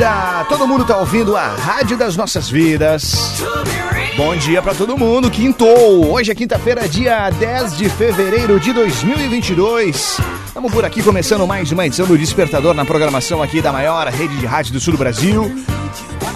[0.00, 3.42] Atlântida, todo mundo tá ouvindo a Rádio das Nossas Vidas.
[4.16, 6.10] Bom dia pra todo mundo, quintou.
[6.10, 10.18] Hoje é quinta-feira, dia 10 de fevereiro de 2022.
[10.46, 14.36] Estamos por aqui começando mais uma edição do Despertador na programação aqui da maior rede
[14.38, 15.52] de rádio do sul do Brasil.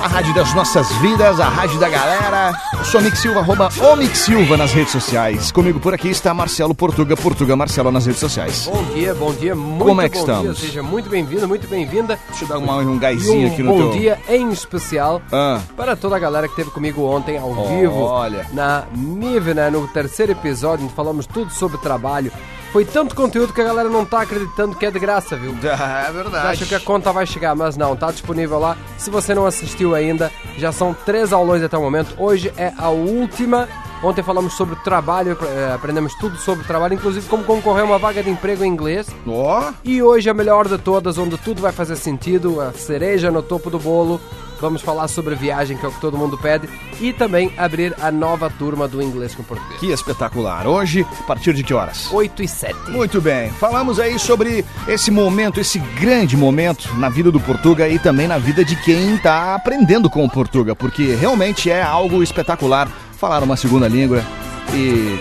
[0.05, 2.53] A rádio das nossas vidas, a rádio da galera.
[2.79, 5.51] Eu sou Mick Silva, arroba o Mick Silva nas redes sociais.
[5.51, 8.69] Comigo por aqui está Marcelo Portuga, Portuga Marcelo nas redes sociais.
[8.71, 10.59] Bom dia, bom dia, muito Como é que bom estamos?
[10.59, 10.67] dia.
[10.69, 12.19] Seja muito bem-vindo, muito bem-vinda.
[12.29, 13.91] Deixa eu dar uma- um gásinho um aqui no bom teu...
[13.93, 15.59] dia em especial Ah.
[15.75, 18.47] para toda a galera que esteve comigo ontem ao vivo Olha.
[18.53, 22.31] na MIV, né, no terceiro episódio, onde falamos tudo sobre trabalho.
[22.75, 25.55] Foi tanto conteúdo que a galera não tá acreditando que é de graça, viu?
[25.63, 26.49] É verdade.
[26.49, 28.77] Acho que a conta vai chegar, mas não, tá disponível lá.
[28.99, 32.17] Se você não assistiu ainda, já são três aulões até o momento.
[32.19, 33.69] Hoje é a última.
[34.03, 38.25] Ontem falamos sobre trabalho, eh, aprendemos tudo sobre trabalho, inclusive como concorrer a uma vaga
[38.25, 39.07] de emprego em inglês.
[39.25, 43.41] Ó, E hoje a melhor de todas, onde tudo vai fazer sentido, a cereja no
[43.41, 44.21] topo do bolo.
[44.65, 46.67] Vamos falar sobre viagem, que é o que todo mundo pede,
[46.99, 49.79] e também abrir a nova turma do inglês com português.
[49.79, 50.67] que espetacular.
[50.67, 52.11] Hoje, a partir de que horas?
[52.11, 52.75] 8 e 7.
[52.91, 57.99] Muito bem, falamos aí sobre esse momento, esse grande momento na vida do Portuga e
[57.99, 62.89] também na vida de quem está aprendendo com o Portuga, porque realmente é algo espetacular
[63.19, 64.25] falar uma segunda língua
[64.73, 65.19] e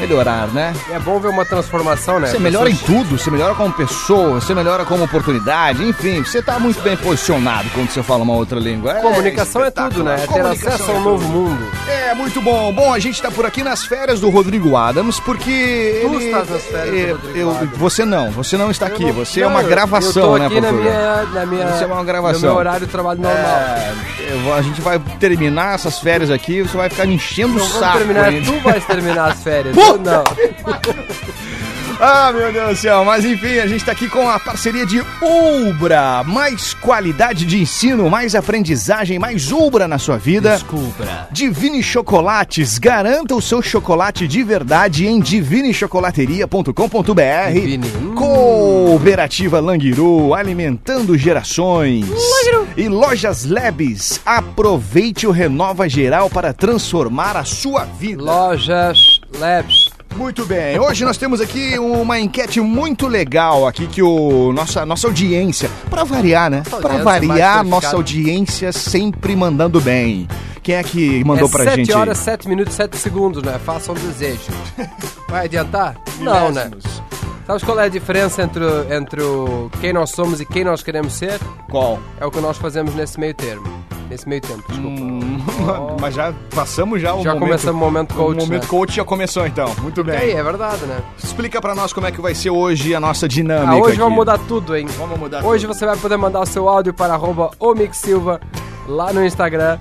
[0.00, 0.72] melhorar, né?
[0.90, 2.28] É bom ver uma transformação, né?
[2.28, 6.58] Você melhora em tudo, você melhora como pessoa, você melhora como oportunidade, enfim, você tá
[6.58, 8.92] muito bem posicionado quando você fala uma outra língua.
[8.98, 10.24] É Comunicação é tudo, né?
[10.24, 11.10] É ter acesso a é um tudo.
[11.10, 11.70] novo mundo.
[11.88, 12.72] É, muito bom.
[12.72, 16.00] Bom, a gente tá por aqui nas férias do Rodrigo Adams, porque.
[16.02, 17.76] Tu ele, estás nas férias do é, Rodrigo eu- Adams.
[17.78, 19.04] Você não, você não está Eu aqui.
[19.06, 20.90] não- Você é não, uma eu- gravação, eu tô né, aqui na Portuga?
[20.90, 22.40] minha, na minha, Isso é uma gravação.
[22.40, 23.40] No meu horário de trabalho normal.
[23.40, 23.94] É,
[24.46, 27.98] eu a gente vai terminar essas férias aqui, você vai ficar me enchendo o saco.
[27.98, 29.74] terminar, tu vais terminar as férias.
[29.74, 30.24] Puta eu não.
[32.02, 35.04] Ah, meu Deus do céu, mas enfim, a gente tá aqui com a parceria de
[35.20, 36.24] Ubra.
[36.24, 40.54] Mais qualidade de ensino, mais aprendizagem, mais Ubra na sua vida.
[40.54, 41.28] Desculpa.
[41.30, 47.52] Divine Chocolates, garanta o seu chocolate de verdade em divinechocolateria.com.br.
[47.52, 48.14] Divine, hum.
[48.14, 52.06] Cooperativa Languiru, alimentando gerações.
[52.78, 58.22] E Lojas Lebes, aproveite o Renova Geral para transformar a sua vida.
[58.22, 59.89] Lojas Labs.
[60.20, 65.06] Muito bem, hoje nós temos aqui uma enquete muito legal aqui que o nossa, nossa
[65.06, 66.62] audiência, para variar, né?
[66.68, 70.28] Para variar, nossa audiência sempre mandando bem.
[70.62, 71.92] Quem é que mandou é pra 7 gente?
[71.94, 73.58] horas, 7 minutos, 7 segundos, né?
[73.64, 74.52] Faça um desejo.
[75.26, 75.96] Vai adiantar?
[76.18, 76.70] Não, né?
[77.50, 81.14] Sabes qual é a diferença entre, entre o quem nós somos e quem nós queremos
[81.14, 81.36] ser?
[81.68, 81.98] Qual?
[82.20, 83.66] É o que nós fazemos nesse meio termo.
[84.08, 85.96] Nesse meio tempo, desculpa.
[86.00, 87.40] Mas já passamos já o Já momento.
[87.48, 88.68] começamos o momento coach, O momento né?
[88.68, 89.74] coach já começou então.
[89.82, 90.14] Muito bem.
[90.14, 91.00] E aí, é verdade, né?
[91.18, 93.72] Explica pra nós como é que vai ser hoje a nossa dinâmica.
[93.72, 93.98] Ah, hoje aqui.
[93.98, 94.86] vamos mudar tudo, hein?
[94.96, 95.76] Vamos mudar Hoje tudo.
[95.76, 97.50] você vai poder mandar o seu áudio para arroba
[97.90, 98.40] Silva
[98.86, 99.76] lá no Instagram.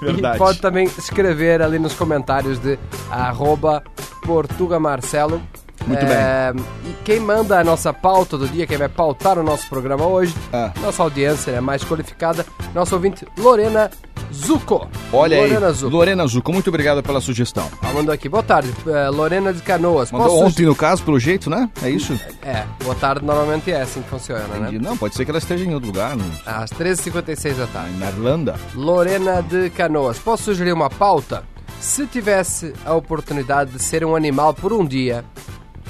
[0.00, 0.36] Verdade.
[0.36, 2.78] E pode também escrever ali nos comentários de
[3.10, 3.82] arroba
[4.24, 5.42] Portuga Marcelo.
[5.88, 6.52] Muito É,
[6.84, 10.34] E quem manda a nossa pauta do dia, quem vai pautar o nosso programa hoje,
[10.52, 10.72] Ah.
[10.80, 12.44] nossa audiência né, mais qualificada,
[12.74, 13.90] nosso ouvinte Lorena
[14.32, 14.86] Zucco.
[15.12, 15.74] Olha Lorena aí.
[15.84, 17.66] Lorena Zuco, muito obrigado pela sugestão.
[17.82, 20.12] Ela mandou aqui, boa tarde, é, Lorena de Canoas.
[20.12, 21.70] Mandou Posso- ontem no caso, pelo jeito, né?
[21.82, 22.12] É isso?
[22.42, 24.78] É, boa tarde normalmente é assim que funciona, Entendi.
[24.78, 24.88] né?
[24.88, 27.92] Não, pode ser que ela esteja em outro lugar, no- Às 13h56 da tarde.
[27.96, 28.54] na Irlanda.
[28.74, 31.42] Lorena de Canoas, posso sugerir uma pauta?
[31.80, 35.24] Se tivesse a oportunidade de ser um animal por um dia,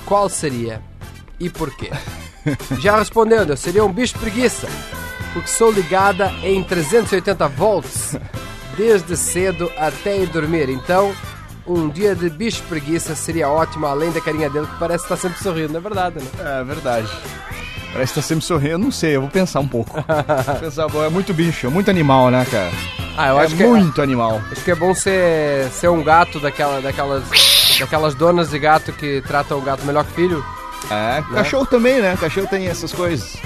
[0.06, 0.82] qual seria
[1.38, 1.90] e porquê?
[2.80, 4.68] Já respondendo, eu seria um bicho preguiça,
[5.32, 8.16] porque sou ligada em 380 volts
[8.76, 10.68] desde cedo até ir dormir.
[10.70, 11.12] Então,
[11.66, 15.38] um dia de bicho preguiça seria ótimo, além da carinha dele que parece estar sempre
[15.42, 16.60] sorrindo, é verdade, né?
[16.60, 17.08] É verdade.
[17.92, 19.92] Parece que tá sempre sorrindo, não sei, eu vou pensar um pouco.
[19.92, 22.70] Vou pensar, é muito bicho, é muito animal, né, cara?
[23.16, 24.40] Ah, eu é acho que muito animal.
[24.52, 27.24] Acho que é bom ser, ser um gato daquela, daquelas,
[27.80, 30.44] daquelas donas de gato que tratam o gato melhor que filho.
[30.90, 32.16] É, cachorro também, né?
[32.20, 33.36] Cachorro tem essas coisas.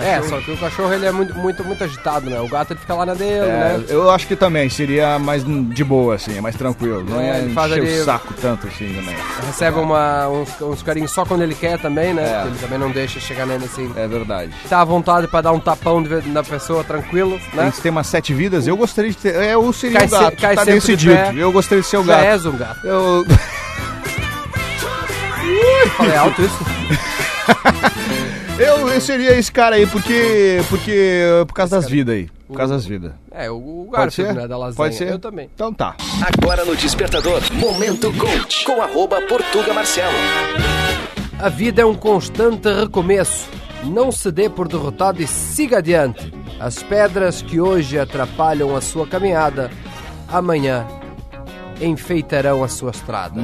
[0.00, 2.40] É, só que o cachorro ele é muito, muito, muito agitado, né?
[2.40, 3.84] O gato ele fica lá na dele, É, né?
[3.88, 7.04] eu acho que também seria mais de boa, assim, é mais tranquilo.
[7.08, 9.14] Não É, faz encher ali- o saco tanto assim também.
[9.46, 12.22] Recebe uma, uns, uns carinhos só quando ele quer também, né?
[12.24, 12.46] É.
[12.48, 13.92] Ele também não deixa chegar nele assim.
[13.94, 14.50] É verdade.
[14.68, 17.62] Tá à vontade pra dar um tapão de na pessoa tranquilo, né?
[17.62, 19.36] Tem sistema sete vidas, eu gostaria de ter.
[19.36, 21.14] É, eu seria Cai o gato, se- cai tá decidido.
[21.14, 21.32] pé.
[21.36, 22.24] Eu gostaria de ser o Já gato.
[22.24, 22.84] és um gato.
[22.84, 23.24] Eu...
[25.90, 26.58] Falei alto isso?
[28.58, 30.60] eu, eu seria esse cara aí, porque.
[30.68, 31.24] Porque.
[31.46, 32.30] Por causa das vidas aí.
[32.46, 33.12] Por causa das vidas.
[33.30, 34.24] É, o, o Pode ser?
[34.24, 34.48] Garfield, né?
[34.48, 34.76] Da lasanha.
[34.76, 35.08] Pode ser?
[35.08, 35.50] Eu também.
[35.54, 35.96] Então tá.
[36.20, 40.16] Agora no Despertador, Momento Coach, com arroba Portuga Marcelo.
[41.38, 43.48] A vida é um constante recomeço.
[43.84, 46.32] Não se dê por derrotado e siga adiante.
[46.60, 49.70] As pedras que hoje atrapalham a sua caminhada,
[50.28, 50.86] amanhã
[51.80, 53.40] enfeitarão a sua estrada.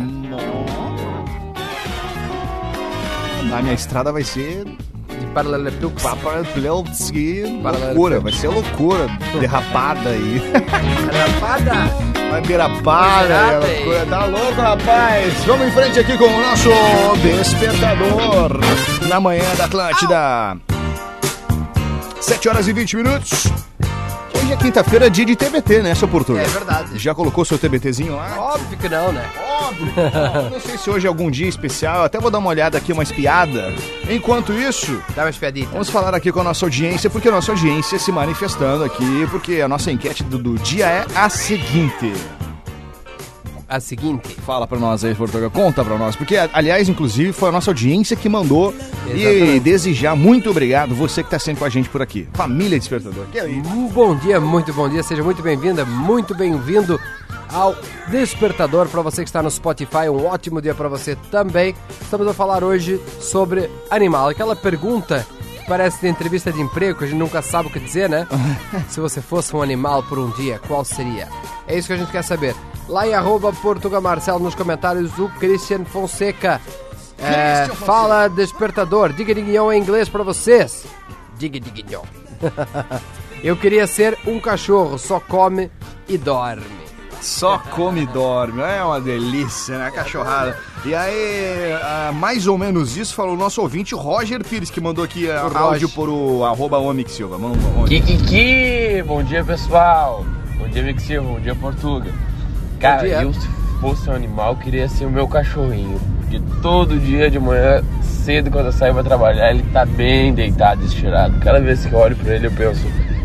[3.56, 4.64] A minha estrada vai ser.
[4.64, 6.02] De paralelepípedos.
[6.02, 7.60] Paparelpski.
[7.62, 9.06] Paralelo- Loucura, vai ser loucura.
[9.40, 10.42] Derrapada aí.
[11.40, 12.08] Rapada!
[12.30, 13.84] Vai derapada, Derrapa aquela aí.
[13.84, 14.06] coisa.
[14.06, 15.34] Tá louco, rapaz?
[15.46, 16.68] Vamos em frente aqui com o nosso
[17.22, 18.60] despertador.
[19.08, 20.56] Na manhã da Atlântida.
[22.20, 23.46] 7 horas e 20 minutos.
[24.34, 26.42] Hoje é quinta-feira, dia de TBT, né, seu Portugal?
[26.42, 26.98] É verdade.
[26.98, 28.34] Já colocou seu TBTzinho lá?
[28.38, 29.24] Óbvio que não, né?
[29.72, 31.98] Não, não sei se hoje é algum dia especial.
[31.98, 33.72] Eu até vou dar uma olhada aqui, uma espiada.
[34.10, 35.68] Enquanto isso, Dá uma espiadita.
[35.72, 39.60] vamos falar aqui com a nossa audiência, porque a nossa audiência se manifestando aqui, porque
[39.60, 42.12] a nossa enquete do, do dia é a seguinte.
[43.70, 44.34] A seguinte.
[44.46, 45.50] Fala pra nós aí, Portugal.
[45.50, 46.16] Conta pra nós.
[46.16, 48.74] Porque, aliás, inclusive, foi a nossa audiência que mandou.
[49.06, 49.60] E Exatamente.
[49.60, 52.26] desejar muito obrigado, você que tá sempre com a gente por aqui.
[52.32, 53.26] Família Despertador.
[53.30, 53.60] Que aí?
[53.66, 56.98] Um Bom dia, muito bom dia, seja muito bem-vinda, muito bem-vindo
[57.52, 57.74] ao
[58.08, 60.08] Despertador para você que está no Spotify.
[60.10, 61.74] Um ótimo dia para você também.
[62.00, 65.26] Estamos a falar hoje sobre animal, aquela pergunta
[65.58, 68.26] que parece de entrevista de emprego, que a gente nunca sabe o que dizer, né?
[68.88, 71.28] Se você fosse um animal por um dia, qual seria?
[71.66, 72.54] É isso que a gente quer saber.
[72.88, 76.60] Lá em arroba Portuga Marcelo nos comentários, o Christian Fonseca.
[77.18, 77.86] É, Christian Fonseca.
[77.86, 80.86] fala Despertador, diga diguinhão em inglês para vocês.
[81.36, 82.04] Diga diguinhão.
[83.42, 85.70] Eu queria ser um cachorro, só come
[86.08, 86.77] e dorme.
[87.20, 88.60] Só come e dorme.
[88.62, 89.90] É uma delícia, né?
[89.90, 90.56] Cachorrada.
[90.84, 95.04] E aí, ah, mais ou menos isso falou o nosso ouvinte Roger Pires, que mandou
[95.04, 95.88] aqui ah, O áudio Roger.
[95.90, 97.36] por o arroba Omix Silva.
[97.36, 97.88] Vamos, vamos.
[97.88, 99.02] Kikiki!
[99.06, 100.24] Bom dia, pessoal!
[100.58, 101.28] Bom dia, Vic Silva.
[101.28, 102.12] Bom dia, Portuga.
[102.80, 103.22] Cara, dia.
[103.22, 103.48] eu se
[103.80, 106.00] fosse um animal, queria ser o meu cachorrinho.
[106.28, 110.84] De todo dia de manhã, cedo, quando eu saio pra trabalhar, ele tá bem deitado,
[110.84, 111.38] estirado.
[111.40, 112.80] Cada vez que eu olho pra ele, eu penso,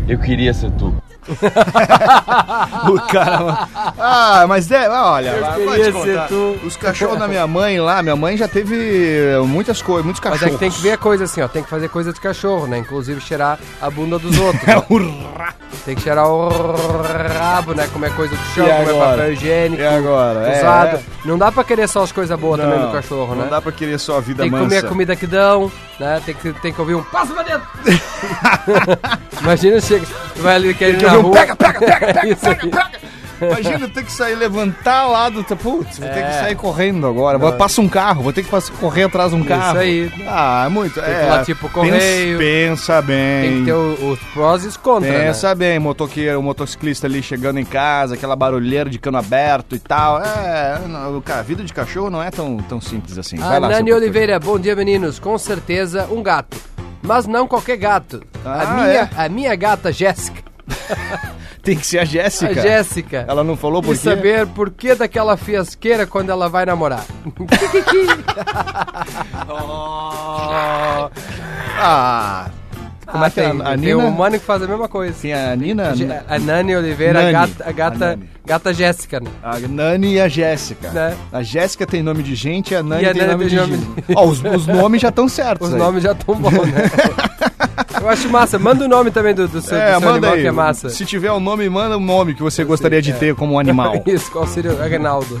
[0.08, 0.94] eu queria ser tu.
[2.90, 3.66] O cara.
[3.98, 6.56] Ah, mas é, olha, Eu queria ser tu.
[6.66, 10.52] Os cachorros da minha mãe lá, minha mãe já teve muitas coisas, muitos Mas cachorros.
[10.54, 11.48] é que tem que ver a coisa assim, ó.
[11.48, 12.78] Tem que fazer coisa de cachorro, né?
[12.78, 14.62] Inclusive cheirar a bunda dos outros.
[14.68, 14.82] É né?
[14.88, 14.98] o
[15.38, 15.54] ra-
[15.84, 16.48] Tem que cheirar o
[17.38, 17.88] rabo, né?
[17.92, 19.10] Comer coisa do chão, E comer agora?
[19.16, 19.82] papel higiênico.
[19.82, 20.40] E agora?
[20.48, 20.96] É, Usado.
[20.96, 21.00] é.
[21.24, 23.42] Não dá pra querer só as coisas boas também Não, do cachorro, né?
[23.44, 24.68] Não dá pra querer só a vida Tem que mansa.
[24.68, 26.20] comer a comida que dão, né?
[26.24, 27.66] Tem que, tem que ouvir um passa pra dentro.
[29.40, 31.34] Imagina, chega, tu vai ali querendo na ouvir um rua.
[31.34, 32.70] pega, pega, pega, pega, Isso aí.
[33.40, 35.42] Imagina ter que sair, levantar lá do.
[35.44, 36.40] Putz, vou ter que É.
[36.40, 37.38] sair correndo agora.
[37.38, 39.78] Vou- Passa um carro, vou ter que passar- correr atrás de um carro.
[39.78, 40.10] aí.
[40.28, 40.94] Ah, é muito.
[40.94, 42.38] que é, lá, tipo, correio.
[42.38, 43.42] Pensa, pensa bem.
[43.50, 45.26] Tem que ter os prós e os contras, né?
[45.26, 49.78] Pensa bem, motoqueiro, o motociclista ali chegando em casa, aquela barulheira de cano aberto e
[49.78, 50.20] tal.
[50.22, 53.40] É, não, cara, a vida de cachorro não é tão, tão simples assim.
[53.42, 53.92] A Vai lá, Nani.
[53.92, 55.18] Oliveira, bom dia meninos.
[55.18, 56.56] Com certeza um gato.
[57.02, 58.22] Mas não qualquer gato.
[58.44, 59.08] Ah, a, minha, é?
[59.16, 60.42] a minha gata Jéssica.
[61.64, 62.60] Tem que ser a Jéssica.
[62.60, 63.24] A Jéssica.
[63.26, 64.00] Ela não falou por quê?
[64.02, 67.04] saber por que daquela fiasqueira quando ela vai namorar.
[71.76, 72.46] Ah.
[73.06, 73.50] Como é que é?
[73.50, 73.96] tem, A tem Nina?
[73.98, 75.14] um humano que faz a mesma coisa.
[75.20, 75.92] Tem a Nina?
[76.28, 77.28] A Nani Oliveira, Nani.
[77.28, 79.20] a gata, a gata, A gata Jéssica.
[79.20, 79.30] né?
[79.42, 80.90] A Nani e a Jéssica.
[80.90, 81.14] Né?
[81.32, 83.58] A Jéssica tem nome de gente e a Nani E a tem Nani nome tem
[83.58, 84.02] de gente.
[84.06, 85.68] de- Ó, os, os nomes já estão certos.
[85.68, 85.80] Os aí.
[85.80, 86.90] nomes já estão bons, né?
[88.04, 88.58] Eu acho massa.
[88.58, 90.42] Manda o nome também do, do seu, É, do seu manda animal aí.
[90.42, 90.90] que é massa.
[90.90, 93.94] Se tiver um nome, manda um nome que você gostaria de ter como um animal.
[94.06, 95.40] Isso, qual seria o Agnaldo?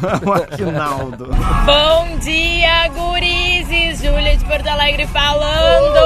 [0.50, 1.26] Aguinaldo.
[1.66, 4.02] Bom dia, gurizes!
[4.02, 5.98] Júlia de Porto Alegre falando!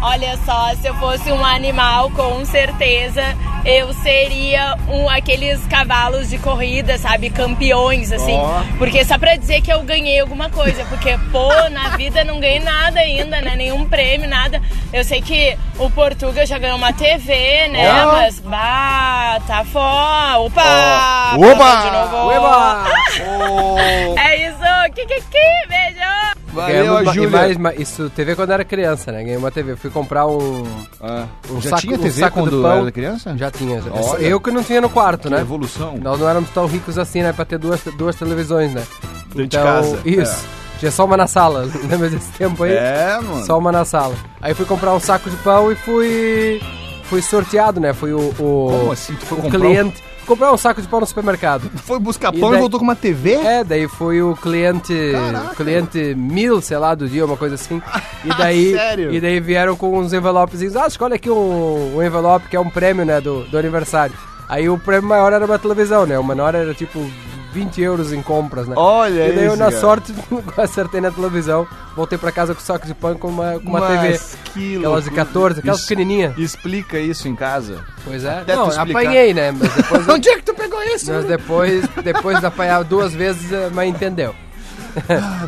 [0.00, 3.22] Olha só, se eu fosse um animal, com certeza
[3.64, 7.30] eu seria um aqueles cavalos de corrida, sabe?
[7.30, 8.36] Campeões, assim.
[8.36, 8.62] Ó.
[8.78, 10.84] Porque só pra dizer que eu ganhei alguma coisa.
[10.86, 13.54] Porque, pô, na vida não ganhei nada ainda, né?
[13.56, 14.60] Nenhum prêmio, nada.
[14.92, 18.04] Eu sei que o Portuga já ganhou uma TV, né?
[18.06, 18.12] Ó.
[18.12, 20.38] Mas, bah, tá fora.
[20.38, 21.34] Opa!
[21.34, 21.52] Ó.
[21.52, 21.76] Oba!
[21.82, 22.28] De novo.
[22.28, 22.84] Ueba!
[23.20, 26.37] Oh, É isso, Kikiki, beijo!
[26.52, 27.28] Valeu, e Júlia.
[27.30, 29.22] mais, ma- isso TV quando era criança, né?
[29.22, 29.76] Ganhei uma TV.
[29.76, 30.64] Fui comprar um.
[31.00, 32.80] Ah, Um já saco- tinha um TV saco de quando pão.
[32.82, 33.36] era criança?
[33.36, 33.80] Já tinha.
[33.82, 33.90] já.
[33.92, 34.22] Olha.
[34.22, 35.40] Eu que não tinha no quarto, né?
[35.40, 35.96] Evolução.
[36.00, 37.32] Nós não éramos tão ricos assim, né?
[37.32, 38.82] Pra ter duas, duas televisões, né?
[39.28, 39.98] Dentro de casa.
[40.04, 40.44] Isso.
[40.78, 41.68] Tinha só uma na sala.
[41.90, 42.72] Lembra desse tempo aí?
[42.72, 43.44] É, mano.
[43.44, 44.14] Só uma na sala.
[44.40, 46.62] Aí fui comprar um saco de pão e fui.
[47.04, 47.92] Fui sorteado, né?
[47.92, 48.18] Fui o.
[48.38, 49.14] o Como assim?
[49.14, 50.02] Tu foi o comprar cliente.
[50.28, 51.68] Comprar um saco de pão no supermercado.
[51.84, 53.32] Foi buscar E pão e, daí- voltou com uma TV?
[53.32, 54.94] É, daí foi o cliente.
[55.12, 55.54] Caraca.
[55.56, 57.82] Cliente mil, sei lá, do dia, uma coisa assim.
[58.24, 58.72] E daí.
[58.72, 59.12] Sério?
[59.14, 60.76] E daí vieram com uns envelopezinhos.
[60.76, 64.14] Ah, escolhe aqui um, um envelope que é um prêmio, né, do, do aniversário.
[64.48, 66.18] Aí o prêmio maior era uma televisão, né?
[66.18, 66.98] O menor era tipo
[67.52, 68.74] 20 euros em compras, né?
[68.76, 69.80] Olha E daí eu, isso, na cara.
[69.80, 70.14] sorte,
[70.56, 71.66] acertei na televisão.
[71.96, 74.38] Voltei pra casa com saco de pão com uma, com uma Mas TV.
[74.52, 75.24] que Aquelas de loucura.
[75.26, 76.38] 14, aquelas Isso- pequenininhas.
[76.38, 77.84] Explica isso em casa.
[78.04, 78.38] Pois é.
[78.40, 79.00] Até tu Não, explicar.
[79.00, 79.50] apanhei, né?
[79.52, 81.12] Mas depois, Onde é que tu pegou isso?
[81.12, 84.34] mas depois, depois de apanhar duas vezes, a mãe entendeu.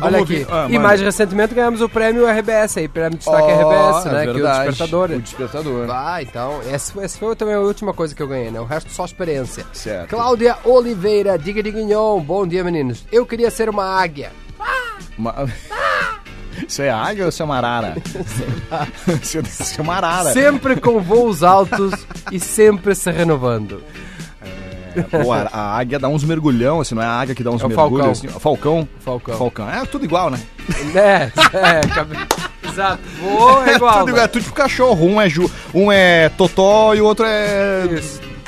[0.01, 0.45] Olha aqui.
[0.49, 4.23] Ah, e mais recentemente ganhamos o prêmio RBS aí, prêmio de destaque RBS, né?
[4.23, 5.11] Que é o despertador.
[5.11, 5.87] O despertador.
[5.91, 8.59] Ah, então, essa, essa foi também a última coisa que eu ganhei, né?
[8.59, 9.65] O resto só experiência.
[9.73, 10.09] Certo.
[10.09, 13.05] Cláudia Oliveira, diga diguinhon, bom dia meninos.
[13.11, 14.31] Eu queria ser uma águia.
[15.17, 15.45] Ma-
[16.67, 17.95] Isso é águia ou isso é uma arara?
[17.97, 20.31] É- isso é uma arara.
[20.33, 21.93] Sempre com voos altos
[22.31, 23.81] e sempre se renovando.
[25.23, 27.61] Pô, a, a águia dá uns mergulhão, assim, não é a águia que dá uns
[27.61, 28.05] É o mergulhos.
[28.05, 28.11] falcão.
[28.11, 28.87] Assim, falcão.
[28.99, 29.37] Falcão.
[29.37, 29.69] Falcão.
[29.69, 30.39] É tudo igual, né?
[30.95, 32.17] É, é, cabe-
[32.67, 33.01] exato.
[33.21, 33.99] Voo é igual.
[33.99, 34.27] tudo igual, é né?
[34.27, 35.05] tudo tipo cachorro.
[35.05, 37.83] Um é, ju, um é totó e o outro é.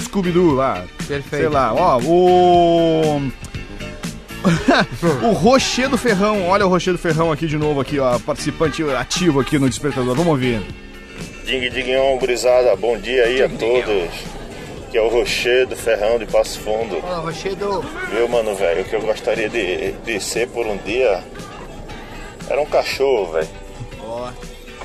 [0.02, 0.84] Scooby-Doo lá.
[1.08, 1.30] Perfeito.
[1.42, 3.22] Sei lá, ó, o...
[5.24, 8.84] o Rocher do Ferrão, olha o Rocher do Ferrão aqui de novo, aqui, ó, participante
[8.84, 10.62] ativo aqui no Despertador, vamos ouvir.
[11.46, 14.10] Ding Dinguion, gurizada, bom dia aí a todos.
[14.94, 17.02] Que é o Rocher do Ferrão de Passo Fundo.
[17.02, 17.82] Fala, Rochedo.
[18.12, 18.84] Viu, mano, velho?
[18.84, 21.24] O que eu gostaria de, de ser por um dia
[22.48, 23.50] era um cachorro, velho.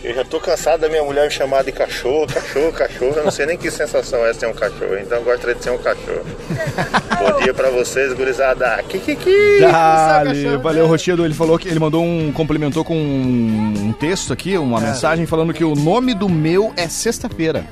[0.03, 3.13] Eu já tô cansado da minha mulher me chamar de cachorro, cachorro, cachorro.
[3.17, 5.71] Eu não sei nem que sensação é ser um cachorro, então eu gostaria de ser
[5.71, 6.25] um cachorro.
[7.19, 8.83] bom dia pra vocês, gurizada.
[8.89, 9.61] Kikiki!
[9.61, 11.25] Dale, valeu, Rochedo.
[11.25, 12.33] Ele falou que ele mandou um.
[12.33, 17.65] complementou com um texto aqui, uma mensagem falando que o nome do meu é sexta-feira.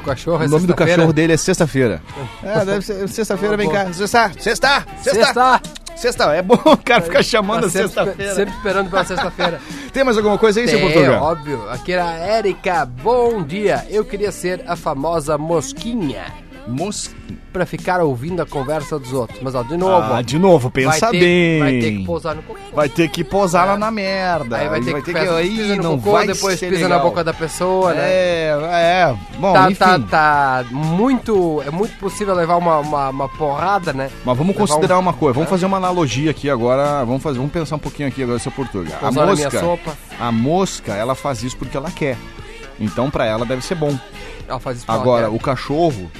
[0.00, 2.02] O cachorro é O nome do cachorro dele é sexta-feira.
[2.42, 3.92] É, deve ser sexta-feira, vem cá.
[3.92, 5.24] Sexta, sexta, sexta.
[5.24, 5.81] Sexta.
[5.96, 8.34] Sexta, é bom o cara ficar chamando Tá sexta-feira.
[8.34, 9.60] sempre esperando pela sexta-feira.
[9.92, 11.22] Tem mais alguma coisa aí, seu É, Portugal?
[11.22, 11.70] óbvio.
[11.70, 12.84] Aqui era a Érica.
[12.86, 13.86] Bom dia.
[13.88, 16.24] Eu queria ser a famosa mosquinha
[16.66, 17.10] Mos...
[17.52, 19.38] pra ficar ouvindo a conversa dos outros.
[19.42, 19.92] Mas, ó, de novo.
[19.92, 21.58] Ah, ó, de novo, vai pensa ter, bem.
[21.60, 22.60] Vai ter que pousar no cocô.
[22.72, 24.56] Vai ter que posar lá na merda.
[24.56, 26.82] Aí vai ter que, que pesa- aí pisa no não cocô, vai depois ser pisa
[26.88, 27.08] na legal.
[27.10, 28.02] boca da pessoa, né?
[28.04, 29.16] É, é.
[29.38, 29.74] Bom, Tá, enfim.
[29.78, 31.62] tá, tá muito.
[31.66, 34.10] É muito possível levar uma, uma, uma porrada, né?
[34.24, 35.34] Mas vamos Levar considerar um- uma coisa.
[35.34, 37.04] Vamos fazer uma analogia aqui agora.
[37.04, 38.94] Vamos fazer, vamos pensar um pouquinho aqui agora, seu Portugal.
[38.98, 39.78] A Pousar na mosca,
[40.20, 42.16] a mosca, ela faz isso porque ela quer.
[42.80, 43.96] Então pra ela deve ser bom.
[44.48, 46.10] Ela faz isso pra ela, Agora, o cachorro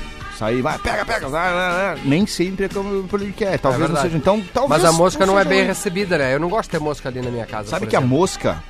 [0.42, 3.58] sair, vai, pega, pega, vai, vai, vai, nem sempre é como ele quer.
[3.58, 4.08] Talvez não verdade.
[4.08, 4.16] seja.
[4.18, 5.68] Então, talvez Mas a mosca não é seja bem ruim.
[5.68, 6.34] recebida, né?
[6.34, 7.68] Eu não gosto de ter mosca ali na minha casa.
[7.70, 8.18] Sabe que a exemplo.
[8.18, 8.62] mosca.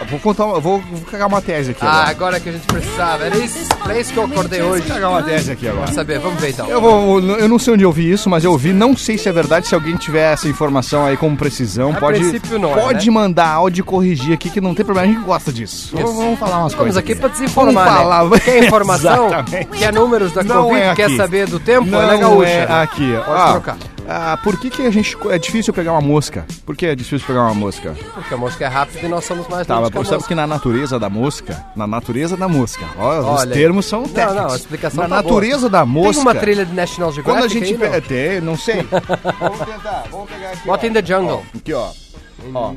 [0.00, 1.80] Eu vou contar, eu vou, cagar uma tese aqui.
[1.84, 2.10] Ah, agora.
[2.10, 3.26] agora que a gente precisava.
[3.26, 4.82] Era isso, pra isso que eu acordei hoje.
[4.86, 5.86] Vou cagar uma tese aqui agora.
[5.86, 6.18] Quer saber?
[6.18, 6.66] Vamos ver então.
[6.68, 8.72] Eu, vou, eu não sei onde eu vi isso, mas eu vi.
[8.72, 9.68] Não sei se é verdade.
[9.68, 12.20] Se alguém tiver essa informação aí com precisão, A pode,
[12.58, 13.12] não é, pode né?
[13.12, 15.08] mandar áudio e corrigir aqui, que não tem problema.
[15.08, 15.90] A gente gosta disso.
[15.94, 16.96] Vamos, vamos falar umas Estamos coisas.
[16.96, 18.24] aqui pra desinformar, Vamos falar.
[18.30, 18.38] né?
[18.40, 19.26] Quer informação?
[19.26, 19.78] Exatamente.
[19.78, 20.82] Quer números da Não Covid?
[20.82, 21.86] é Quer saber do tempo?
[21.88, 22.48] Não é na gaúcha.
[22.50, 22.82] é né?
[22.82, 23.12] aqui.
[23.26, 23.76] Pode Ah, trocar.
[24.12, 26.44] Ah, por que, que a gente é difícil pegar uma mosca?
[26.66, 27.94] Por que é difícil pegar uma mosca?
[28.14, 30.46] Porque a mosca é rápida e nós somos mais Tá, lentos a sabe que na
[30.48, 33.58] natureza da mosca, na natureza da mosca, os Olha aí.
[33.58, 34.42] termos são Não, técnicos.
[34.42, 36.12] não, a explicação Na tá natureza da mosca.
[36.12, 37.78] Tem uma trilha de National Geographic Quando a gente não?
[37.80, 38.00] pega.
[38.00, 38.82] Tem, não sei.
[39.38, 40.66] vamos tentar, vamos pegar aqui.
[40.66, 40.88] Bota ó.
[40.88, 41.44] in the jungle.
[41.54, 41.88] Ó, Aqui, ó.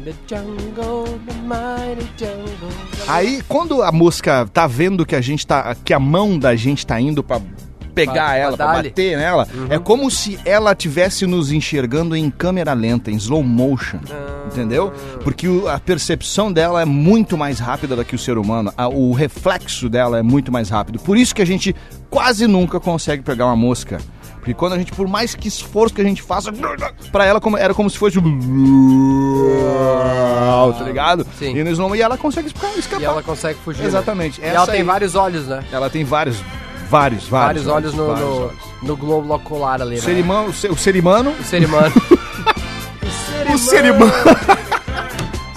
[0.04, 1.20] The jungle,
[2.18, 2.70] jungle.
[3.08, 5.76] Aí, quando a mosca tá vendo que a gente tá.
[5.84, 7.42] que a mão da gente tá indo pra
[7.94, 12.30] pegar Pra- ela, pra pra bater nela, é como se ela tivesse nos enxergando em
[12.30, 14.00] câmera lenta, em slow motion.
[14.48, 14.92] Entendeu?
[15.24, 18.74] Porque o- a percepção dela é muito mais rápida do que o ser humano.
[18.78, 21.00] A- o reflexo dela é muito mais rápido.
[21.00, 21.76] Por isso que a gente
[22.10, 23.98] quase nunca consegue pegar uma mosca.
[24.40, 26.52] Porque quando a gente, por mais que esforço que a gente faça,
[27.14, 28.20] pra ela como- era como se fosse.
[30.78, 31.26] Tá ligado?
[31.40, 31.56] Sim.
[31.56, 32.48] E, no slow- e ela consegue
[32.78, 33.02] escapar.
[33.02, 33.82] E ela consegue fugir.
[33.82, 33.88] né?
[33.88, 34.42] Exatamente.
[34.42, 35.64] E Essa ela tem aí- vários olhos, né?
[35.72, 36.38] Ela tem vários,
[36.94, 38.54] vários, vários, Vários, olhos no, vários no, olhos.
[38.84, 40.02] no globo ocular ali, O né?
[40.02, 41.92] ser humano, o ser, o ser humano, O ser humano.
[43.54, 44.14] o ser humano,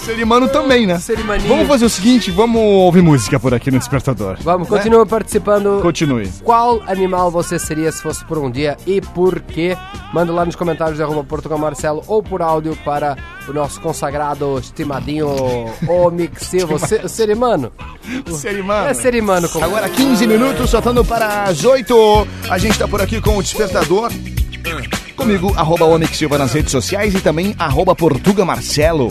[0.06, 1.00] Serimano também, né?
[1.00, 1.48] Serimaninho.
[1.48, 4.36] Vamos fazer o seguinte, vamos ouvir música por aqui no Despertador.
[4.40, 5.80] Vamos, continua participando.
[5.82, 6.28] Continue.
[6.44, 9.76] Qual animal você seria se fosse por um dia e por quê?
[10.14, 13.16] Manda lá nos comentários de arroba Portugal Marcelo ou por áudio para
[13.48, 15.26] o nosso consagrado estimadinho
[15.88, 16.78] Omix Silva.
[16.78, 17.72] Se- Serimano.
[18.32, 18.88] Serimano.
[18.88, 19.48] É Serimano.
[19.48, 19.64] Como...
[19.64, 22.26] Agora 15 minutos, soltando para as 8.
[22.48, 24.12] A gente tá por aqui com o Despertador.
[25.16, 29.08] Comigo, arroba Onyx Silva nas redes sociais e também arroba Portuga Marcelo.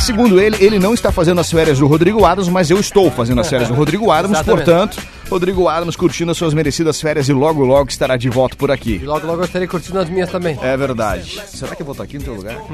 [0.00, 3.40] Segundo ele, ele não está fazendo as férias do Rodrigo Adams, mas eu estou fazendo
[3.40, 4.64] as férias do Rodrigo Adams, Exatamente.
[4.64, 4.98] portanto,
[5.30, 8.72] Rodrigo Adams curtindo as suas merecidas férias e logo logo estará de volta por E
[8.72, 8.98] aqui.
[8.98, 10.58] logo, logo eu estarei curtindo as minhas também.
[10.60, 11.40] É verdade.
[11.46, 12.56] Será que eu vou estar aqui no teu lugar?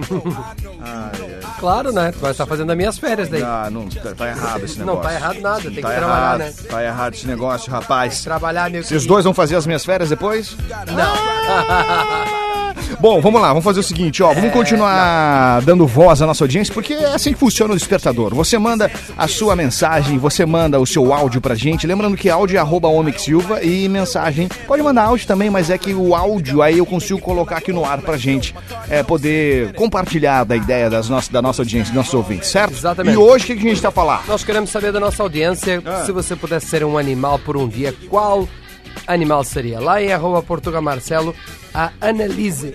[1.59, 2.13] Claro, né?
[2.13, 3.43] Tu vai estar fazendo as minhas férias daí.
[3.43, 4.85] Ah, não, tá errado esse negócio.
[4.85, 5.63] Não, tá errado nada.
[5.63, 6.53] Tem que Tá trabalhar, errado, né?
[6.69, 8.23] tá errado esse negócio, rapaz.
[8.23, 10.55] Trabalhar, meu Vocês dois vão fazer as minhas férias depois?
[10.87, 12.46] Não.
[13.01, 16.73] Bom, vamos lá, vamos fazer o seguinte, ó, vamos continuar dando voz à nossa audiência,
[16.73, 18.35] porque é assim que funciona o despertador.
[18.35, 22.57] Você manda a sua mensagem, você manda o seu áudio pra gente, lembrando que áudio
[22.57, 26.63] é arroba Omix Silva e mensagem, pode mandar áudio também, mas é que o áudio
[26.63, 28.55] aí eu consigo colocar aqui no ar pra gente
[28.89, 32.73] é, poder compartilhar da ideia das nossas, da nossa audiência, dos nossos ouvintes, certo?
[32.73, 33.15] Exatamente.
[33.15, 34.21] E hoje o que, que a gente tá falando?
[34.29, 36.05] Nós queremos saber da nossa audiência, Ah.
[36.05, 38.49] se você pudesse ser um animal por um dia, qual
[39.07, 39.81] animal seria?
[39.81, 41.35] Lá em arroba Portuga Marcelo,
[41.75, 42.75] a Annelise.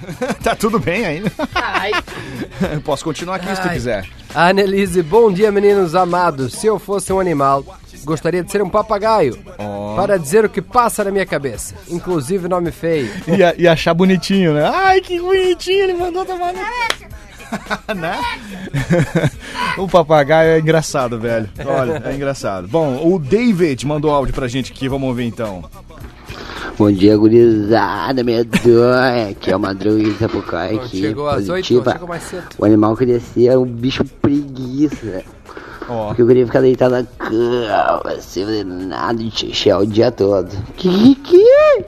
[0.42, 1.32] tá tudo bem ainda?
[2.84, 3.74] Posso continuar aqui se tu Ai.
[3.74, 4.08] quiser.
[4.34, 6.54] A Annelise, bom dia meninos amados.
[6.54, 7.64] Se eu fosse um animal,
[8.04, 9.36] gostaria de ser um papagaio.
[9.96, 11.74] Para dizer o que passa na minha cabeça.
[11.88, 13.10] Inclusive nome feio.
[13.26, 14.70] E, e achar bonitinho, né?
[14.72, 16.60] Ai, que bonitinho, ele mandou tomar no...
[17.94, 18.20] né?
[19.78, 21.48] O papagaio é engraçado, velho.
[21.64, 22.68] Olha, é engraçado.
[22.68, 25.64] Bom, o David mandou áudio pra gente aqui, vamos ouvir então.
[26.78, 29.28] Bom dia, gurizada, medonha.
[29.30, 31.92] Aqui é o Madruga de Sapucaí, aqui, Chegou às oito, positiva.
[31.92, 32.44] chegou mais cedo.
[32.58, 35.22] O animal que descia é um bicho preguiça.
[35.88, 40.10] Ó, Porque eu queria ficar deitado na cama, sem fazer nada de xixi o dia
[40.10, 40.48] todo.
[40.76, 41.84] Que que é?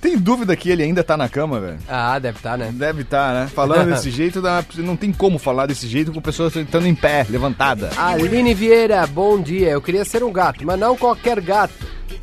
[0.00, 1.78] Tem dúvida que ele ainda tá na cama, velho?
[1.88, 2.70] Ah, deve estar, né?
[2.72, 3.50] Deve estar, né?
[3.54, 4.42] Falando desse jeito,
[4.78, 7.90] não tem como falar desse jeito com pessoas estando em pé, levantada.
[7.96, 9.70] Aline Vieira, bom dia.
[9.70, 11.74] Eu queria ser um gato, mas não qualquer gato.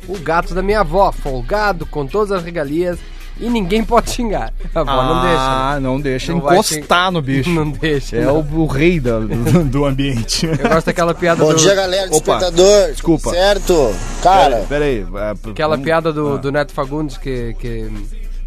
[0.08, 2.98] O gato da minha avó, folgado, com todas as regalias
[3.40, 4.52] e ninguém pode xingar.
[4.74, 5.36] A avó não deixa.
[5.36, 5.44] né?
[5.48, 7.50] Ah, não deixa Não vai encostar no bicho.
[7.50, 8.16] Não deixa.
[8.16, 8.40] É não.
[8.40, 10.46] o, o rei da- do, do ambiente.
[10.46, 11.56] Eu gosto daquela piada Bom do.
[11.58, 12.88] dia, galera, Opa, despertador.
[12.90, 13.30] desculpa.
[13.30, 13.94] Certo?
[14.22, 15.00] Cara, Pera aí.
[15.14, 16.36] é, Aquela vamos- piada do, Ah.
[16.38, 17.90] do Neto Fagundes que, que,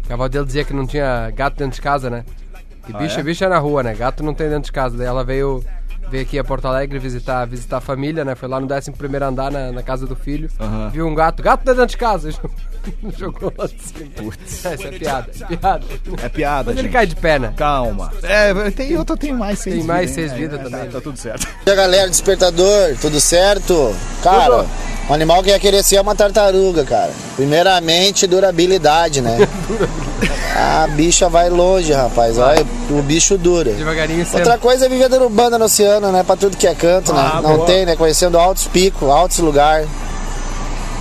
[0.04, 2.24] que a avó dele dizia que não tinha gato dentro de casa, né?
[2.84, 3.22] Que bicho, é?
[3.22, 3.94] bicho é na rua, né?
[3.94, 4.96] Gato não tem dentro de casa.
[4.96, 5.62] Daí ela veio,
[6.12, 8.34] veio aqui a Porto Alegre visitar, visitar a família, né?
[8.34, 10.50] Foi lá no 11 primeiro andar na, na casa do filho.
[10.60, 10.90] Aham.
[10.90, 12.30] Viu um gato, gato dentro de casa.
[13.18, 14.10] Jogou lá de cima.
[14.16, 14.64] Putz.
[14.66, 15.84] Essa é piada, é piada.
[16.22, 16.92] É piada, Mas ele gente.
[16.92, 17.54] cai de pé, né?
[17.56, 18.12] Calma.
[18.22, 20.38] É, tem, eu tô, tenho mais seis Tem mais seis hein?
[20.38, 20.84] vidas É, também.
[20.86, 21.46] Tá, tá tudo certo.
[21.46, 22.94] bom dia, galera, despertador.
[23.00, 23.94] Tudo certo?
[24.22, 24.66] Cara,
[25.08, 27.10] um animal que ia querer ser é uma tartaruga, cara.
[27.36, 29.38] Primeiramente, durabilidade, né?
[30.54, 32.36] A bicha vai longe, rapaz.
[32.38, 33.72] Olha, o bicho dura.
[33.72, 34.40] Devagarinho sempre.
[34.40, 36.22] Outra coisa é viver dando banda no oceano, né?
[36.22, 37.30] Pra tudo que é canto, né?
[37.34, 37.66] Ah, Não boa.
[37.66, 37.94] tem, né?
[37.94, 39.86] Conhecendo altos picos, altos lugares.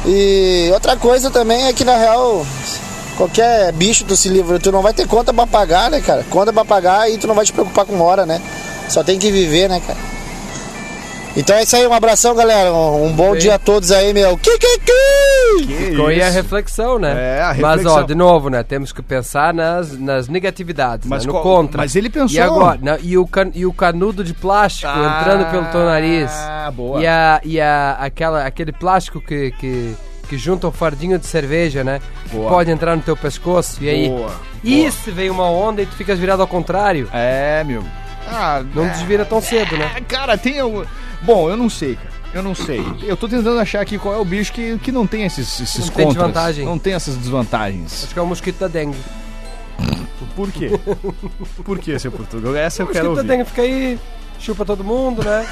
[0.06, 2.46] E outra coisa também é que, na real,
[3.18, 6.26] qualquer bicho tu se livra, tu não vai ter conta pra pagar, né, cara?
[6.30, 8.42] Conta pra pagar e tu não vai te preocupar com hora, né?
[8.90, 10.00] Só tem que viver, né, cara?
[11.36, 12.74] Então é isso aí, um abração, galera.
[12.74, 14.38] Um, um bom dia a todos aí, meu.
[14.38, 15.65] Que, que, que?
[15.65, 16.36] Que Ficou aí a isso?
[16.36, 17.38] reflexão, né?
[17.38, 17.94] É, a Mas, reflexão.
[17.94, 18.63] ó, de novo, né?
[18.63, 21.28] Temos que pensar nas, nas negatividades, Mas né?
[21.28, 21.78] no qual- contra.
[21.78, 22.36] mas ele pensou.
[22.36, 22.78] E agora?
[22.82, 26.30] Não, e, o can, e o canudo de plástico Ah, entrando pelo teu nariz.
[26.74, 27.02] boa.
[27.02, 29.96] E, a, e a, aquela, aquele plástico que, que,
[30.28, 32.02] que junta o fardinho de cerveja, né?
[32.30, 32.50] Boa.
[32.50, 33.82] Pode entrar no teu pescoço.
[33.82, 34.10] E aí?
[34.10, 34.32] Boa,
[34.65, 37.08] E se vem uma onda e tu ficas virado ao contrário?
[37.13, 37.82] É, meu.
[38.27, 40.01] Ah, Não é, desvira tão cedo, né?
[40.07, 40.84] Cara, tem algum...
[41.21, 42.10] Bom, eu não sei, cara.
[42.34, 42.81] Eu não sei.
[43.03, 45.88] Eu tô tentando achar aqui qual é o bicho que, que não tem esses, esses
[45.88, 46.13] Não tem contras.
[46.15, 46.65] desvantagem.
[46.65, 48.03] Não tem essas desvantagens.
[48.05, 48.97] Acho que é o mosquito da dengue.
[50.36, 50.71] Por quê?
[51.65, 52.55] Por quê, seu Portugal?
[52.55, 53.38] Essa eu O quero mosquito da ouvir.
[53.43, 53.99] dengue fica aí,
[54.39, 55.45] chupa todo mundo, né?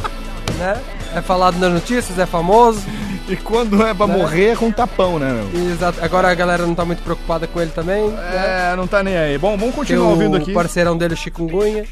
[0.58, 0.80] né?
[1.14, 2.80] É falado nas notícias, é famoso.
[3.28, 4.16] E quando é pra Né?
[4.16, 5.70] morrer é com tapão, né, meu?
[5.72, 5.98] Exato.
[6.02, 8.08] Agora a galera não tá muito preocupada com ele também.
[8.08, 8.70] né?
[8.72, 9.38] É, não tá nem aí.
[9.38, 10.52] Bom, vamos Tem continuar o ouvindo aqui.
[10.52, 11.84] parceirão dele, o chikungunya.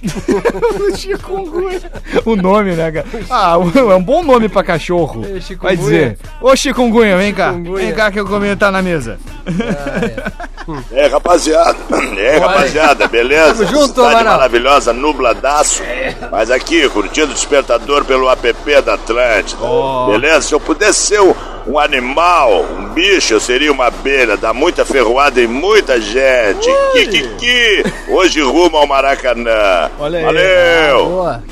[0.97, 1.81] Chikungunya.
[2.25, 3.07] O nome, né, cara?
[3.31, 5.23] Ah, é um bom nome pra cachorro.
[5.25, 5.59] É, chikungunya.
[5.63, 6.19] Vai dizer.
[6.41, 7.53] Ô, Chikungunya, vem cá.
[7.53, 7.87] Chikungunya.
[7.87, 9.19] Vem cá que eu comi tá na mesa.
[10.93, 11.77] É, rapaziada.
[12.17, 13.65] É, rapaziada, beleza?
[13.65, 14.37] Tamo junto, Cidade Amaral.
[14.37, 15.83] maravilhosa, nubladaço.
[16.31, 19.61] Mas aqui, curtindo o despertador pelo app da Atlântida.
[20.07, 20.43] Beleza?
[20.43, 21.20] Se eu pudesse ser
[21.67, 26.69] um animal, um bicho, eu seria uma abelha, dá muita ferroada em muita gente.
[26.93, 27.85] Kikiki!
[28.09, 29.91] Hoje rumo ao Maracanã.
[29.99, 30.25] Olha aí.
[30.25, 31.07] Valeu!
[31.09, 31.43] Boa.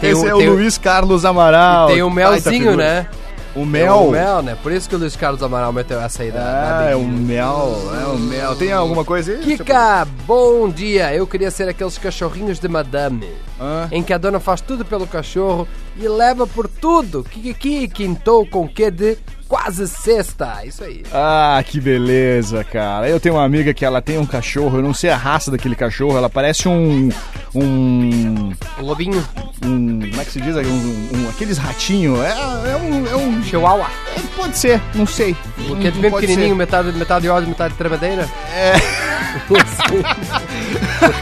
[0.00, 1.88] Tem Esse um- é o um- Luiz Carlos Amaral.
[1.88, 3.06] Tem o Baita melzinho, né?
[3.56, 4.08] O mel.
[4.08, 4.54] O mel, né?
[4.62, 8.06] Por isso que o Luiz Carlos Amaral meteu essa aí Ah, é o mel, é
[8.06, 8.54] o mel.
[8.54, 9.38] Tem alguma coisa aí?
[9.38, 11.14] Kika, bom dia.
[11.14, 13.26] Eu queria ser aqueles cachorrinhos de madame.
[13.58, 13.88] Ah.
[13.90, 15.66] Em que a dona faz tudo pelo cachorro
[15.98, 17.24] e leva por tudo.
[17.24, 19.16] Kiki quintou com que de
[19.48, 20.64] quase sexta.
[20.64, 21.02] Isso aí.
[21.12, 23.08] Ah, que beleza, cara.
[23.08, 25.74] Eu tenho uma amiga que ela tem um cachorro, eu não sei a raça daquele
[25.74, 27.08] cachorro, ela parece um.
[27.54, 28.52] Um.
[28.78, 29.24] O lobinho.
[29.64, 30.56] Um como é que se diz?
[30.56, 30.60] Um,
[31.16, 32.18] um- aqueles ratinhos.
[32.20, 32.30] É,
[32.72, 33.06] é um.
[33.06, 33.86] É um Chihuahua.
[34.16, 35.36] é, pode ser, não sei.
[35.66, 36.54] Porque é bem pequenininho, ser.
[36.54, 38.28] metade, metade de óleo, metade de tremedeira.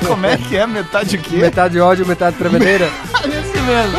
[0.07, 0.67] Como é que é?
[0.67, 1.37] Metade o quê?
[1.37, 2.87] metade de ódio, metade de tremedeira.
[3.25, 3.99] Esse mesmo.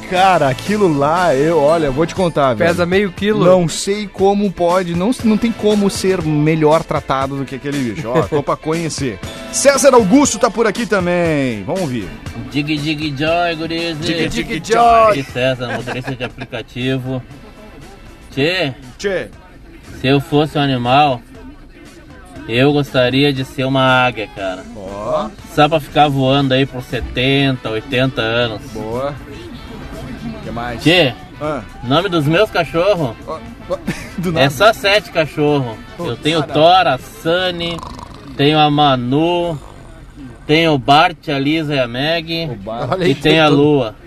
[0.10, 2.70] Cara, aquilo lá, eu, olha, vou te contar, velho.
[2.70, 3.44] Pesa meio quilo.
[3.44, 8.08] Não sei como pode, não, não tem como ser melhor tratado do que aquele bicho.
[8.08, 9.18] Ó, tô pra conhecer.
[9.52, 11.64] César Augusto tá por aqui também.
[11.64, 12.08] Vamos ouvir.
[12.50, 13.98] Dig Dig Joy, gurizes.
[14.06, 15.22] Dig Dig Joy.
[15.24, 17.22] César, motorista de aplicativo.
[18.30, 19.28] Tchê, Tchê.
[20.00, 21.20] se eu fosse um animal,
[22.48, 24.64] eu gostaria de ser uma águia, cara.
[24.76, 28.62] Ó, Só pra ficar voando aí por 70, 80 anos.
[28.72, 29.12] boa.
[30.24, 30.80] O que mais?
[30.80, 33.76] Tchê, Ah, nome dos meus cachorros ó, ó,
[34.18, 35.76] do é só sete cachorros.
[35.98, 37.76] Eu tenho o Thor, a Sunny,
[38.36, 39.58] tenho a Manu,
[40.46, 42.48] tenho o Bart, a Lisa e a Meg.
[43.06, 43.48] E tem a.
[43.48, 43.94] Lua.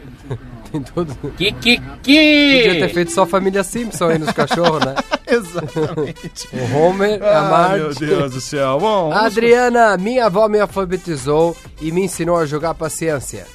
[0.73, 1.15] Tem tudo.
[1.37, 1.77] Kikiki!
[2.01, 4.95] Podia ter feito só família Simpson aí nos cachorros, né?
[5.27, 6.47] Exatamente.
[6.51, 7.83] O Homer, a Ah, Marge.
[7.83, 8.79] meu Deus do céu.
[8.79, 13.45] Bom, A Adriana, minha avó me alfabetizou e me ensinou a jogar paciência.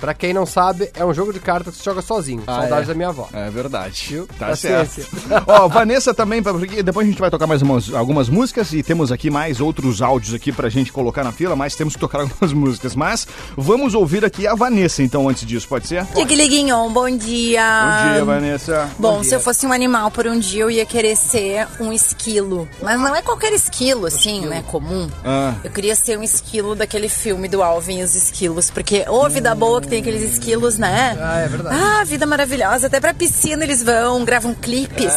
[0.00, 2.42] Pra quem não sabe, é um jogo de cartas que se joga sozinho.
[2.46, 2.88] Ah, Saudades é?
[2.88, 3.28] da minha avó.
[3.32, 4.06] É verdade.
[4.08, 4.26] Viu?
[4.38, 5.04] Tá Paciência.
[5.04, 5.44] certo.
[5.46, 9.10] Ó, Vanessa também, porque depois a gente vai tocar mais umas, algumas músicas e temos
[9.10, 12.52] aqui mais outros áudios aqui pra gente colocar na fila, mas temos que tocar algumas
[12.52, 12.94] músicas.
[12.94, 16.04] Mas vamos ouvir aqui a Vanessa, então, antes disso, pode ser?
[16.14, 17.62] Dig Liguinhon, bom dia.
[17.62, 18.90] Bom dia, Vanessa.
[18.98, 22.68] Bom, se eu fosse um animal por um dia, eu ia querer ser um esquilo.
[22.80, 24.62] Mas não é qualquer esquilo, assim, né?
[24.68, 25.08] Comum.
[25.24, 25.54] Ah.
[25.64, 28.70] Eu queria ser um esquilo daquele filme do Alvin e os Esquilos.
[28.70, 31.16] Porque, ô, vida boa que tem aqueles esquilos, né?
[31.20, 31.76] Ah, é verdade.
[31.80, 32.86] Ah, vida maravilhosa.
[32.86, 35.12] Até pra piscina eles vão, gravam clipes.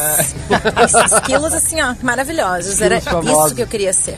[0.84, 2.80] Esses esquilos, assim, ó, maravilhosos.
[2.80, 3.46] Era famosos.
[3.46, 4.16] isso que eu queria ser.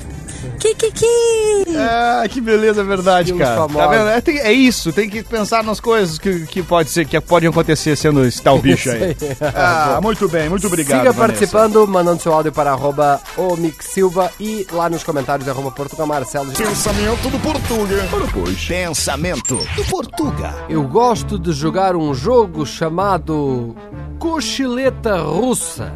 [0.64, 1.76] Kikiki!
[1.76, 3.60] Ah, que beleza, é verdade, Esquilos cara.
[3.60, 3.98] Tá famosos.
[3.98, 4.08] vendo?
[4.08, 7.48] É, tem- é isso, tem que pensar nas coisas que, que pode ser, que podem
[7.50, 9.14] acontecer sendo esse tal bicho aí.
[9.54, 11.00] Ah, muito bem, muito obrigado.
[11.00, 11.18] Siga Vanessa.
[11.38, 16.06] participando, mandando seu áudio para arroba o Mix Silva e lá nos comentários arroba Portugal
[16.06, 16.50] Marcelo.
[16.52, 18.08] Pensamento do Portuga.
[18.32, 18.64] Pois.
[18.64, 20.54] Pensamento do Portuga.
[20.68, 23.74] Eu gosto de jogar um jogo chamado
[24.18, 25.92] Cochileta Russa.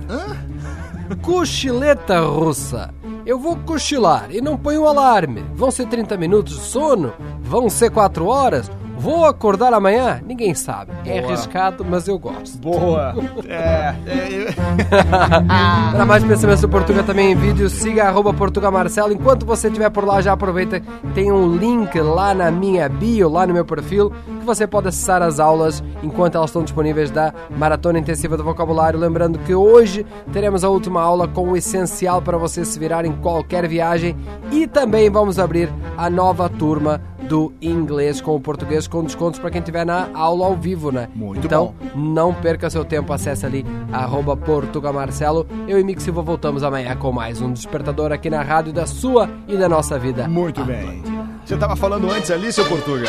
[1.23, 2.91] Cochileta Russa.
[3.29, 5.45] Eu vou cochilar e não ponho alarme.
[5.55, 7.13] Vão ser 30 minutos de sono?
[7.43, 8.71] Vão ser 4 horas?
[8.99, 10.21] Vou acordar amanhã?
[10.27, 10.91] Ninguém sabe.
[11.07, 11.33] É Boa.
[11.33, 12.59] arriscado, mas eu gosto.
[12.59, 13.15] Boa.
[13.49, 14.53] É, é,
[15.93, 19.13] Para mais pensamentos do Portuga também em vídeo, siga arroba Portuga Marcelo.
[19.13, 20.83] Enquanto você estiver por lá, já aproveita.
[21.15, 25.23] Tem um link lá na minha bio, lá no meu perfil, que você pode acessar
[25.23, 28.99] as aulas enquanto elas estão disponíveis da Maratona Intensiva do Vocabulário.
[28.99, 33.13] Lembrando que hoje teremos a última aula com o essencial para você se virar em
[33.13, 34.17] qualquer viagem.
[34.51, 39.51] E também vamos abrir a nova turma do inglês com o português com descontos para
[39.51, 41.09] quem estiver na aula ao vivo, né?
[41.15, 45.47] Muito então, não perca seu tempo, acesse ali arroba Portuga Marcelo.
[45.69, 49.29] Eu e Mick Silva voltamos amanhã com mais um despertador aqui na rádio da sua
[49.47, 50.27] e da nossa vida.
[50.27, 51.03] Muito bem.
[51.45, 53.07] Você tava falando antes ali, seu Portuga?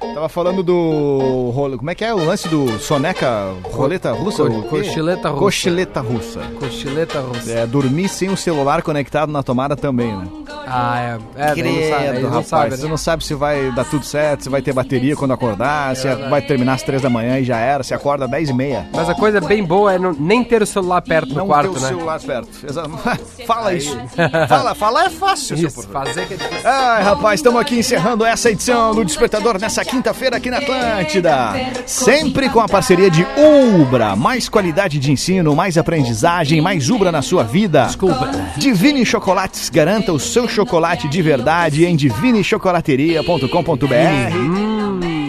[0.00, 1.50] Tava falando do.
[1.54, 4.44] rolo- Como é que é o lance do soneca roleta russa?
[4.44, 5.40] Co- cochileta russa.
[5.40, 6.40] Cochileta russa.
[6.58, 7.50] Cochileta russa.
[7.52, 10.26] É, dormir sem o celular conectado na tomada também, né?
[10.66, 11.18] Ah, é.
[11.36, 12.46] É, não sabe, Credo, não rapaz.
[12.48, 12.88] sabe, Você né?
[12.90, 16.42] não sabe se vai dar tudo certo, se vai ter bateria quando acordar, se vai
[16.42, 18.88] terminar às três da manhã e já era, se acorda às dez e meia.
[18.92, 21.70] Mas a coisa bem boa é não- nem ter o celular perto Não no quarto,
[21.72, 21.88] ter o né?
[21.88, 22.48] celular perto.
[23.46, 23.96] Fala isso.
[24.48, 26.04] Fala, falar é fácil, seu Isso, Portuga.
[26.04, 26.68] fazer que é difícil.
[26.68, 31.54] Ai, rapaz, estamos aqui encerrando essa edição do Despertador nessa quinta-feira aqui na Atlântida.
[31.86, 34.14] Sempre com a parceria de Ubra.
[34.14, 37.86] Mais qualidade de ensino, mais aprendizagem, mais Ubra na sua vida.
[37.86, 38.30] Desculpa.
[38.56, 44.75] Divine Chocolates, garanta o seu chocolate de verdade em divinechocolateria.com.br.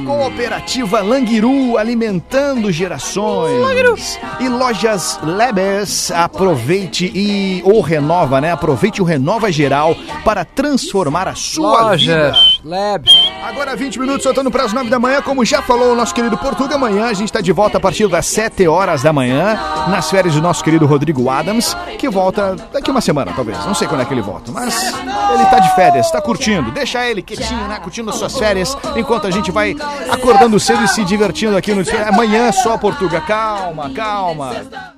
[0.07, 4.17] Cooperativa Languiru, alimentando gerações.
[4.39, 8.53] E lojas Lebes, aproveite e ou renova, né?
[8.53, 9.93] Aproveite o renova geral
[10.23, 12.29] para transformar a sua vida.
[12.29, 13.11] Lojas, Labs.
[13.43, 16.37] Agora 20 minutos, soltando para as 9 da manhã, como já falou o nosso querido
[16.37, 20.09] Portuga, amanhã a gente está de volta a partir das 7 horas da manhã, nas
[20.09, 23.57] férias do nosso querido Rodrigo Adams, que volta daqui uma semana, talvez.
[23.65, 24.93] Não sei quando é que ele volta, mas
[25.33, 26.71] ele tá de férias, tá curtindo.
[26.71, 27.77] Deixa ele quietinho, né?
[27.81, 29.75] Curtindo as suas férias, enquanto a gente vai
[30.09, 31.83] acordando cedo e se divertindo aqui no.
[32.07, 33.21] Amanhã só, Portuga.
[33.21, 34.93] Calma, calma.